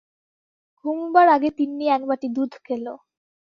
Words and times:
ঘুমুবার 0.85 1.27
আগে 1.27 1.49
তিন্নি 1.57 1.85
একবাটি 1.89 2.27
দুধ 2.35 2.51
খেল। 2.65 2.85